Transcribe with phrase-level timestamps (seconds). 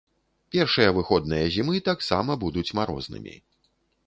[0.55, 3.39] Першыя выходныя зімы таксама будуць марознымі.